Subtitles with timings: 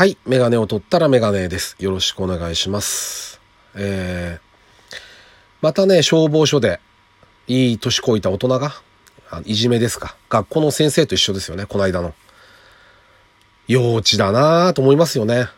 [0.00, 0.16] はい。
[0.24, 1.76] メガネを取ったらメガネです。
[1.78, 3.38] よろしくお願いします。
[3.74, 4.96] えー、
[5.60, 6.80] またね、消防署で、
[7.48, 8.72] いい年こいた大人が、
[9.30, 10.16] あいじめですか。
[10.30, 12.14] 学校の先生と一緒ですよね、この間の。
[13.68, 15.48] 幼稚だなぁと思いますよね。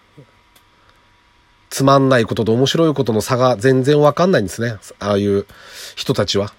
[1.71, 4.75] つまんないことと面白いことの差が全然わかんないんですね。
[4.99, 5.47] ああいう
[5.95, 6.53] 人たちは。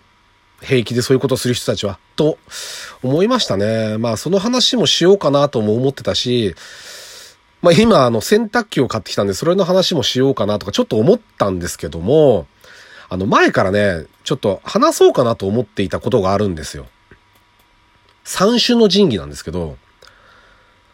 [0.61, 1.99] 平気でそういうことする人たちは。
[2.15, 2.37] と
[3.03, 3.97] 思いましたね。
[3.97, 6.55] まあその話もしようかなとも思ってたし、
[7.63, 12.45] まあ今あの洗濯機を買ってきたんでそれの話もしようかなとかちょっと思ったんですけども、
[13.09, 16.87] あの前からね、ちょっと話そうかなと思っていたことがあるんですよ。
[18.23, 19.77] 三種の神器なんですけど、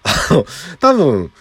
[0.03, 0.45] あの、
[0.79, 1.31] 多分、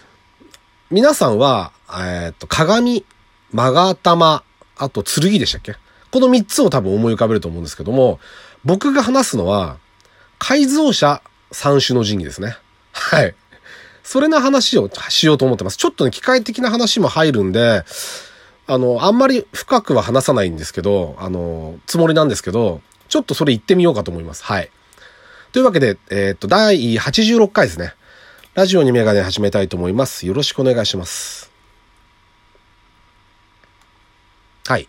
[0.91, 3.05] 皆さんは、えっ、と、鏡、
[3.53, 4.43] 勾玉、
[4.77, 5.77] あと剣でしたっけ？
[6.11, 8.21] この三つを多分思い浮かべると思うんですけども、
[8.65, 9.79] 僕が話すのは、
[10.39, 12.57] 改造車三種の神器ですね。
[12.93, 13.35] はい。
[14.09, 15.77] それの話をしようと思ってます。
[15.77, 17.85] ちょっとね、機械的な話も入るんで、
[18.67, 24.43] あの、あんまり深くは話さないんですけど、あの、つもりなんですけど、ちょっとそれ言ってみようかと思います。
[24.45, 24.71] はい。
[25.53, 27.93] というわけで、えー、っと、第86回ですね。
[28.55, 30.27] ラジオにメガネ始めたいと思います。
[30.27, 31.53] よろしくお願いします。
[34.67, 34.89] はい。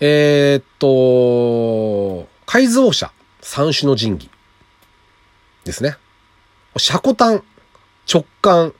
[0.00, 4.30] えー、っと、改造車三種の神器
[5.64, 5.98] ですね。
[6.78, 7.44] シャコタン、
[8.12, 8.72] 直感、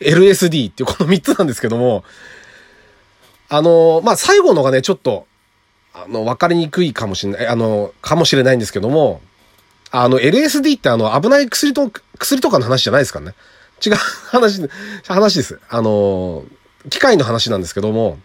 [0.00, 2.04] LSD っていうこの3つなんですけども、
[3.48, 5.26] あの、まあ、最後のがね、ちょっと、
[5.94, 9.20] あの、わかりにくいかもしれない、あの、かもしれないんですけども、
[9.90, 13.34] あの、LSD ってあの、危ない薬と、薬とかの話じゃないですからね。
[13.84, 13.94] 違う
[14.30, 14.68] 話、
[15.06, 15.60] 話です。
[15.68, 16.44] あの、
[16.88, 18.18] 機械の話なんですけども、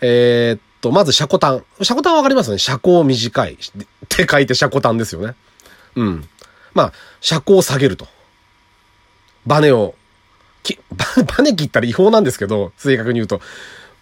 [0.00, 1.64] えー、っと、まず、シャコタン。
[1.82, 2.58] シャコタンわかりますね。
[2.58, 3.54] 車高短い。
[3.54, 3.56] っ
[4.08, 5.34] て書いてシャコタンですよね。
[5.96, 6.28] うん。
[6.74, 8.06] まあ、車高を下げると。
[9.46, 9.94] バネを、
[10.62, 10.78] き、
[11.36, 13.40] バネ切ったら違法なんですけど、正確に言うと。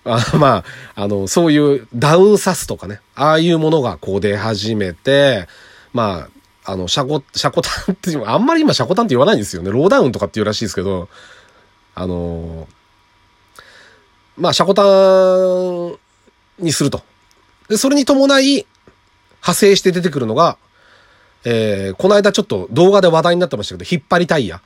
[0.05, 0.65] あま
[0.97, 5.47] あ、あの、そういうダウンサスとかね、ああいうものがこう出始めて、
[5.93, 6.29] ま
[6.65, 9.71] あ、あの、シャコ、シャコタンって、あんまり今シャコタンって言わないんですよね。
[9.71, 11.09] ローダウンとかって言うらしいですけど、
[11.95, 12.67] あの、
[14.37, 15.99] まあ、シャコタン
[16.65, 17.03] にすると。
[17.69, 18.67] で、それに伴い、
[19.43, 20.57] 派生して出てくるのが、
[21.45, 24.61] えー、この間ちょっと動画で話題になってましたけど、引っ張りタイヤ。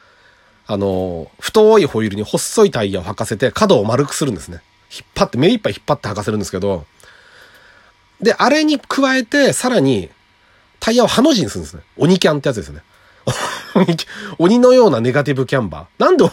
[0.66, 4.62] あの、太いホイールに細いタイヤを履かせて角を丸くするんですね。
[4.92, 6.86] 引っ張って、目いっぱい引っ張って履かせるんですけど、
[8.20, 10.10] で、あれに加えて、さらに、
[10.80, 11.82] タイヤをハの字にするんですね。
[11.96, 12.82] 鬼キャンってやつですね。
[14.38, 16.02] 鬼のようなネガティブキャンバー。
[16.02, 16.24] なんで、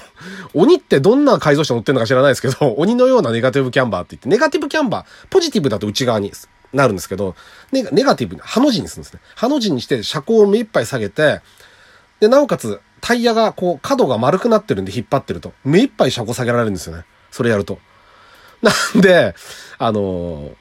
[0.54, 6.32] 鬼ってどんな改造車乗ってるのか知らないですけど、鬼のようなネガティブキャンバーって言って、ネガティブキャンバー、ポジティブだと内側に
[6.74, 7.36] なるんですけど、
[7.72, 9.22] ネネガティブに、ハの字にするんですね。
[9.36, 11.42] ハの字にして車高を目いっぱい下げて、
[12.20, 17.04] で、なおかつ、タイヤがこう、角が丸くなってるんで引っ張ってると、目いっぱい車高下げられるんですよね。
[17.32, 17.80] それやると。
[18.62, 19.36] なんで、
[19.80, 20.56] あのー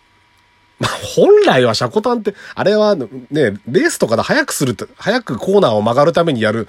[0.80, 6.68] まあ、本来はシャコタンって、あれはね、レースとかで早くすると、早くコーナーを曲がるためにやる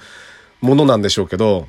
[0.60, 1.66] ものなんでしょうけど、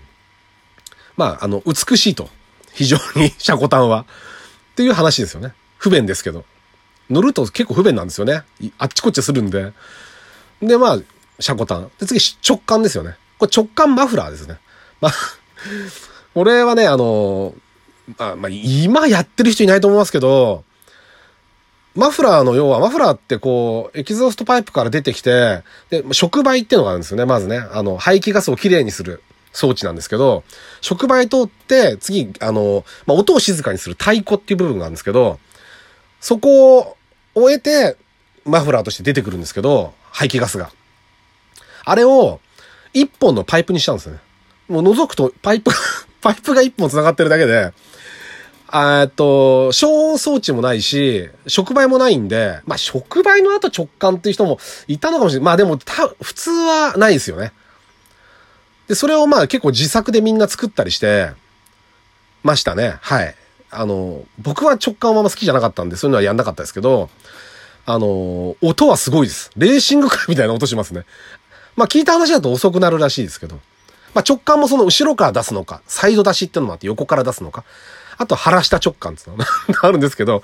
[1.15, 2.29] まあ、あの、美しいと。
[2.73, 4.01] 非常に、シャコタンは。
[4.01, 5.53] っていう話ですよね。
[5.77, 6.43] 不便ですけど。
[7.09, 8.43] 乗ると結構不便なんですよね。
[8.77, 9.71] あっちこっちするんで。
[10.61, 10.99] で、まあ、
[11.39, 11.91] シャコタン。
[11.99, 13.15] で、次、直感ですよね。
[13.43, 14.57] これ直感マフラーですね。
[15.01, 15.13] まあ、
[16.33, 17.53] これはね、あの、
[18.17, 20.63] まあ、まあ、今やってる人いないと思いますけど、
[21.95, 27.57] マフラーの要は、マフラーってこう、エキゾーストパイプから出てきて、で、触媒っていうのがあるんですよね、まずね。
[27.57, 29.21] あの、排気ガスをきれいにする
[29.51, 30.43] 装置なんですけど、
[30.81, 35.39] 触媒通って、次、あの、まあ、音を静かにする太鼓っていう部分があるんですけど、
[36.19, 36.97] そこを
[37.35, 37.97] 終えて、
[38.45, 40.71] マフラーとして出てくるんですけど、排気ガスが。
[41.85, 42.39] あれを、
[42.93, 44.19] 一本のパイプにしたんですよね。
[44.67, 45.77] もう覗くと、パイプが
[46.21, 47.73] パイプが一本繋がってるだけで、
[48.73, 55.45] えっと、消音装置もないし、触媒もないんで、まあ、触媒の後直感っていう人もいたのかもしれない。
[55.45, 57.51] まあでも、た、普通はないですよね。
[58.87, 61.31] で、それをまあ結構自作でみんな作ったりして、
[62.43, 62.97] ましたね。
[63.01, 63.35] はい。
[63.71, 67.09] あの、僕は直感はあんま好きじゃなかったんで、そういうのはやんなかったですけど、
[67.85, 69.51] あの、音はすごいです。
[69.57, 71.05] レーシングカーみたいな音しますね。
[71.75, 73.59] まあ聞いた話だと遅くなるらしいですけど。
[74.13, 77.63] まあ直感もその後ろから出すのか、サイド出しっていうのもあって横から出すのか。
[78.17, 79.45] あと腹下直感っていうのが
[79.81, 80.43] あるんですけど、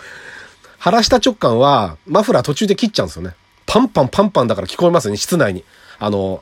[0.77, 3.35] 腹下直感はマフラー途中で切っちゃうんですよね。
[3.65, 5.63] パンパンパンパンだから聞こえますよね、室内に。
[5.99, 6.41] あの、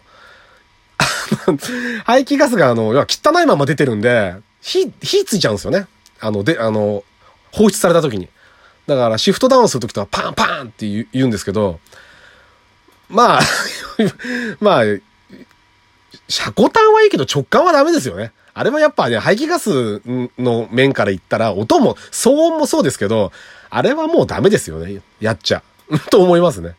[2.05, 5.87] 排気ガスがあの、要は汚いまま出てるんで、火、火ついちゃうんですよね。
[6.21, 7.03] あの、で、あの、
[7.51, 8.29] 放出された時に。
[8.87, 11.79] だからシフトダウンする時とかパンパンって言う言うんですけど、
[13.09, 13.41] まあ、
[14.59, 14.83] まあ、
[16.27, 18.31] 車高短はいいけど直管はダメですよね。
[18.53, 20.01] あれはやっぱね、排気ガス
[20.39, 23.31] の面から言ったら、音も、騒音もそうですけど、
[23.69, 25.01] あれはもうダメですよね。
[25.19, 25.61] やっちゃ。
[26.09, 26.75] と思いますね。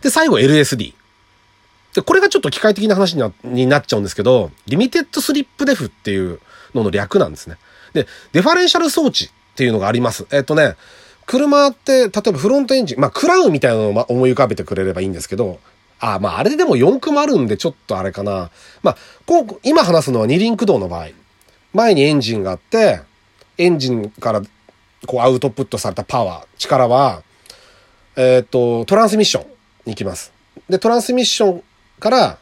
[0.00, 0.94] で、最後 LSD。
[1.94, 6.38] で、これがちょっと機械的な話になになっちゃうんですけど、リミテッドスリップデフっていう
[6.74, 7.58] のの略なんですね。
[7.92, 10.26] で、デファレンシャル装置っていうのがあります。
[10.30, 10.76] えっとね、
[11.28, 15.60] 車って、例えばフロントエンジン、まあ、クラウンみたいなのを思い浮かべてくれればいいんですけど、
[16.00, 18.50] あ、まあ、あれでも4区もあるんで、ちょっとあれかな。
[18.82, 18.96] まあ、
[19.26, 21.08] こう、今話すのは二輪駆動の場合。
[21.74, 23.02] 前にエンジンがあって、
[23.58, 24.40] エンジンから
[25.06, 27.22] こうアウトプットされたパワー、力は、
[28.16, 29.46] えっ、ー、と、トランスミッション
[29.84, 30.32] に行きます。
[30.68, 31.62] で、トランスミッション
[32.00, 32.38] から、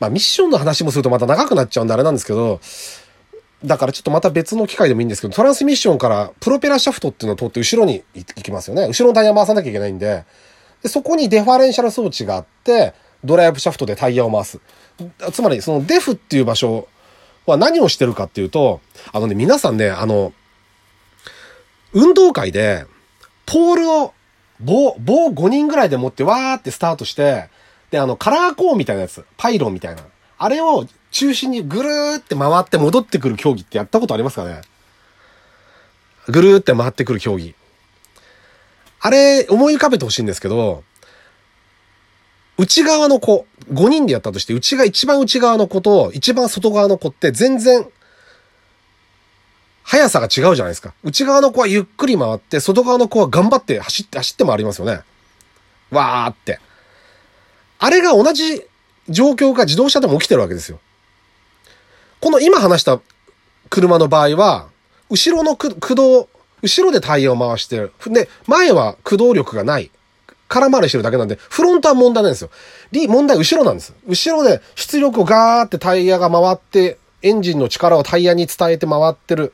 [0.00, 2.60] まあミッションの話もするとまた長くなっちゃうんであれなんですけど、
[3.64, 8.86] だからちょっとまた別の機械でもいいんですけど、トランスミッションからプロペラシャフトっていうのを通って後ろに行きますよね。
[8.86, 10.24] 後ろのタイヤ回さなきゃいけないんで、
[10.82, 14.60] でそこにデファレンシャル装置があって、ドライブシャフトでタイヤを回す。
[15.32, 16.88] つまり、そのデフっていう場所
[17.46, 18.80] は何をしてるかっていうと、
[19.12, 20.32] あのね、皆さんね、あの、
[21.92, 22.86] 運動会で、
[23.46, 24.14] ポールを、
[24.60, 27.48] 棒、棒5人ぐらいで持ってわーってスタートして、
[27.90, 30.02] で、あの、カラーコーンみたいなやつ、パイロンみたいな。
[30.38, 34.62] あれを中心にぐるーって回って戻ってくる競技ってやったことありますかね？
[36.28, 37.54] ぐるーって回ってくる競技。
[39.00, 40.84] あれ、思い浮かべてほしいんですけど、
[42.58, 47.86] 内側の子、5人でやったとして、内が一番内側の子と一番外側の子って全然、
[49.82, 50.92] 速さが違うじゃないですか。
[51.02, 55.00] 内側の子はゆっくり回って、外側の子は頑張って走って、走って回りますよね。
[55.90, 56.60] わーって。
[57.78, 58.62] あれが同じ
[59.08, 60.78] 状況が自動車でも起きてるわけですよ。
[62.20, 63.00] この今話した
[63.70, 64.68] 車の場合は、
[65.08, 66.28] 後ろの駆動、
[66.62, 67.92] 後ろでタイヤを回してる。
[68.06, 69.90] で、前は駆動力がない。
[70.48, 72.50] 空回りしてるだけなんで、フロントは問題ないんですよ。
[72.92, 73.94] リ、問題後ろなんです。
[74.06, 79.52] 後ろで出力をガーってタイヤが回って、エンジンの力をタイヤに伝えて回ってる。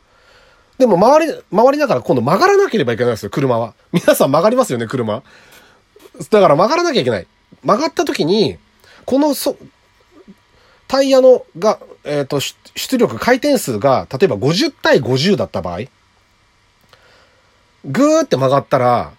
[0.79, 3.75] でも回り、回りながら今度曲がらなければいけないんですよ、車は。
[3.93, 5.23] 皆さん曲がりますよね、車。
[6.31, 7.27] だから曲がらなきゃいけない。
[7.63, 8.57] 曲がった時に、
[9.05, 9.57] このそ、
[10.89, 15.81] タイヤのが、えっ、ー、と、出力、回転数が、例えば50対50だった場合、
[17.85, 19.13] ぐーって曲がったら、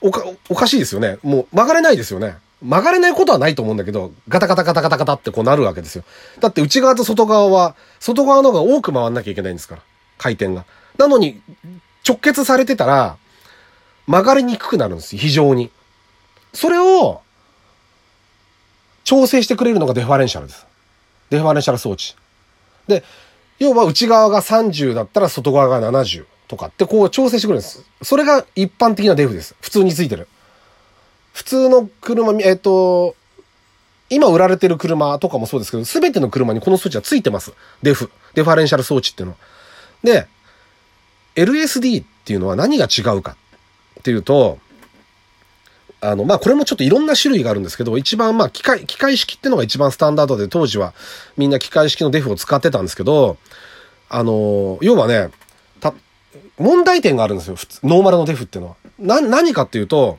[0.00, 1.18] おか、おかしいですよね。
[1.22, 2.36] もう曲がれないですよね。
[2.62, 6.04] 曲がれないことはないと思うんだけど、ガタガタガタガタガタってこうなるわけですよ。
[6.40, 9.82] だって内側と外側は、外側の方が多く回んなきゃいけないんですから。
[10.18, 10.64] 回転が。
[10.98, 11.40] なのに、
[12.06, 13.16] 直結されてたら、
[14.06, 15.16] 曲がりにくくなるんです。
[15.16, 15.70] 非常に。
[16.52, 17.22] それを、
[19.12, 20.66] 調整してくれるのがデファレンシャルです。
[21.28, 22.16] デファレンシャル装置。
[22.88, 23.04] で、
[23.58, 27.84] 要は内側が30だったら外側が70とかってこう調整してくれるんです。
[28.00, 29.54] それが一般的なデフです。
[29.60, 30.28] 普通についてる。
[31.34, 33.14] 普通の車、えっ、と、
[34.08, 37.52] 今売られてる車とかもそうですけど、すべての車にこの装置はついてます。
[37.82, 38.10] デフ。
[38.32, 39.38] デファレンシャル装置っていうのは。
[40.02, 40.26] で、
[41.36, 43.36] LSD っていうのは何が違うか
[44.00, 44.58] っていうと、
[46.04, 50.94] あの、まあ、これもちょっといろんな種類があるんですけど、一番、まあ、機械、機械式ってのが一番スタンダードで、当時は
[51.36, 53.38] みんな機械式のデフを使ってたんですけど、
[54.08, 55.30] あの、要はね、
[55.80, 55.94] た、
[56.58, 57.56] 問題点があるんですよ。
[57.84, 58.76] ノーマルのデフっていうのは。
[58.98, 60.18] な、何かっていうと、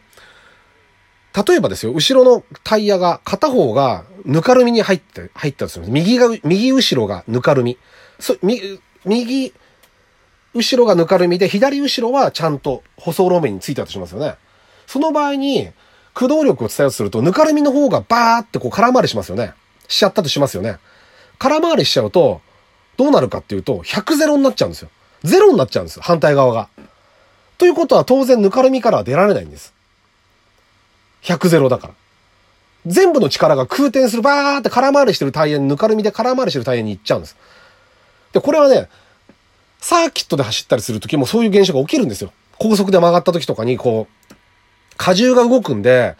[1.47, 5.85] 例えばですよ、後ろのタイヤが、片方がぬかるみに入って、入ったんですよ。
[5.85, 7.77] 右が、右後ろがぬかるみ。
[8.19, 9.53] そ、右、右、
[10.53, 14.35] 後ろがぬかるみで、左後ろはちゃんと舗装路面についたとしますよね。
[14.87, 15.69] その場合に、
[16.13, 19.53] 駆動力を伝えようとすると、ぬかるみの方がバーってこう空回りしますよね。
[19.87, 20.77] しちゃったとしますよね。
[21.39, 22.41] 空回りしちゃうと、
[22.97, 24.89] どうなるかっていうと、100ゼロになっちゃうんですよ。
[25.23, 26.03] ゼロになっちゃうんですよ。
[26.03, 26.69] 反対側が。
[27.57, 29.73] ということは当然ぬかるみからは出られないんです。
[31.23, 31.93] 100ゼロだから。
[32.85, 37.37] 全部の力が空転する、バーって空回りしてるタイヤに、ぬかるみで空回りしてるタイヤに行っちゃうんです。
[38.33, 38.89] で、これはね、
[39.79, 42.31] サーキットで走ったりするときもそういう現象が起きるんですよ。
[42.57, 44.22] 高速で曲がった時とかに、こう、
[44.97, 46.15] 荷重が動くんで、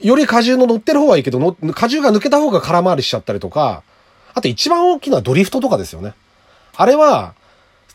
[0.00, 3.82] より荷重の乗ってる方はいいけど、荷重が抜けた方が空回りしちゃったりとか、
[4.34, 6.14] あと一番大きなドリフトとかですよね。
[6.76, 7.34] あれは、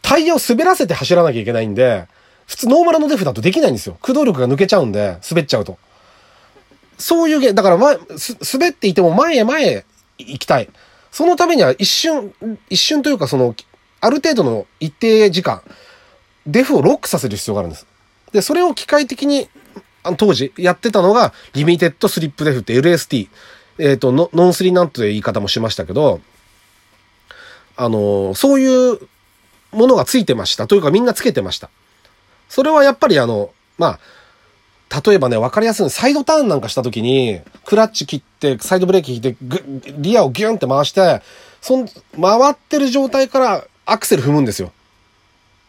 [0.01, 2.07] タイヤを滑らせて走らなきゃいけないんで、
[2.47, 3.93] 普通ノーマルのデフだとできないんですよ。
[4.01, 5.77] 駆動力が抜けちゃうんで、滑っちゃうと。
[6.97, 7.97] そういうゲだから前、
[8.53, 9.85] 滑っていても前へ前へ
[10.17, 10.69] 行きたい。
[11.11, 12.33] そのためには一瞬、
[12.69, 13.55] 一瞬というかその、
[13.99, 15.61] ある程度の一定時間、
[16.47, 17.85] デフをロックさせる必要があるんです。
[18.31, 19.49] で、それを機械的に、
[20.17, 23.29] 当時やってたのが、リミテッドスリップデフって LST。
[23.77, 26.21] えっ、ー、と、ノンスリーなんて言い方もしましたけど、
[27.77, 28.99] あの、そういう
[29.71, 30.67] ものがついてました。
[30.67, 31.69] というかみんなつけてました。
[32.49, 33.99] それはやっぱりあの、ま
[34.89, 39.35] あ、例えばね、わかりやすいサイドターンなんかした時に、クラッチ切って、サイドブレーキ引いて、
[39.97, 41.21] リアをギュンって回して、
[41.61, 44.73] そん、回ってる状態からアクセル踏むんですよ。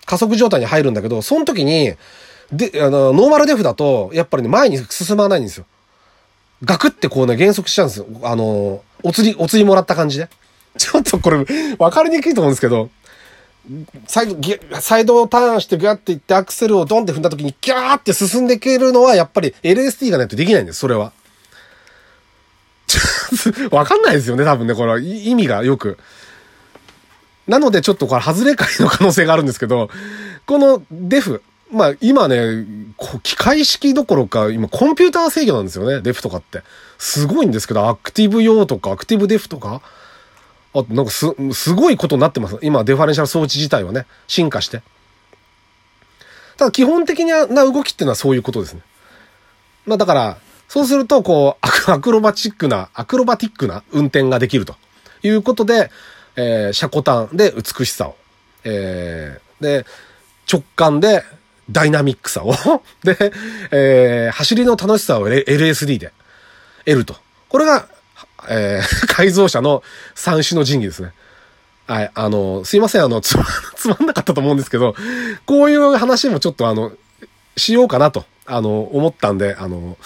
[0.07, 1.95] 加速状態に入るんだけど、その時に、
[2.53, 5.65] で、あの、ノーマルデフだと、やっぱりね、前に進まないんですよ。
[6.65, 8.07] ガクってこうね、減速しちゃうんですよ。
[8.23, 10.29] あの、お釣り、お釣りもらった感じで。
[10.79, 11.47] ちょっとこれ、
[11.79, 12.91] わかりにくいと思うんですけど、
[14.07, 21.13] サイド、サイドをターンしてギャっていってアクセルをドンって踏んだ時にギャーって進んでいけるのはやっぱり LST がないとできないんです、それは。
[23.71, 24.99] わかんないですよね、多分ね、これは。
[24.99, 25.99] 意味がよく。
[27.47, 29.91] なのでちょっとこれ外れ会の可能性があるんですけど、
[30.47, 32.67] このデフ、まあ今ね、
[33.23, 36.63] 機械式どころか、今コンピューター制御なんですよね、デフとかって。
[36.99, 39.81] すごいんですけど、アクティブ用とか、アクティブデフとか。
[40.75, 42.59] あとなんかす、すごいことになってます。
[42.63, 44.83] 今、デファレンシャル装置自体はね、進化して。
[46.57, 48.83] ただ基本的な動きっていうのはそういうことですね。
[49.87, 50.39] まあだから、
[50.69, 54.77] そうすると、こう、アクロバチックな、アクロバティックな運転ができると
[55.23, 55.91] いうことで、
[56.37, 58.17] えー、車庫端で美しさを、
[58.65, 59.87] えー、で、
[60.51, 61.25] 直感で
[61.71, 62.53] ダイナミックさを
[63.05, 63.33] で、
[63.71, 66.13] えー、走りの楽しさを LSD で
[66.85, 67.17] 得ると。
[67.49, 67.87] これが、
[68.49, 69.83] えー、 改造車の
[70.15, 71.13] 三種の神器ですね。
[71.87, 73.45] はい、あの、すいません、あの、つま、
[73.77, 74.95] つまんなかったと思うんですけど、
[75.47, 76.93] こういう話もちょっとあの、
[77.57, 79.99] しようかなと、あの、思ったんで、あの、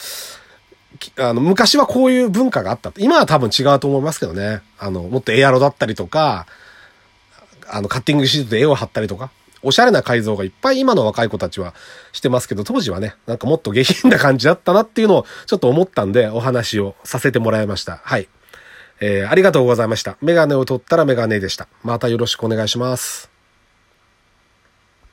[1.19, 2.93] あの、昔はこういう文化があった。
[2.97, 4.63] 今は多分違うと思いますけどね。
[4.79, 6.47] あの、もっとエアロだったりとか、
[7.69, 9.31] あの、カッティングシートで絵を貼ったりとか、
[9.63, 11.75] おしゃれな改造がいっぱい今の若い子たちは
[12.13, 18.01] してますけど、当時はね、なんかもっと下品な感じだったなっていうのをちょっと思ったんで、お話をさせてもらいました。
[18.05, 18.29] はい。
[19.01, 20.17] えー、ありがとうございました。
[20.23, 21.69] メガネを取ったらメガネでした。
[21.83, 23.36] またよろしくお願いします。